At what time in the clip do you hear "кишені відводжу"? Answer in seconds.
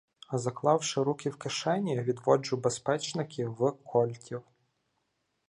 1.37-2.57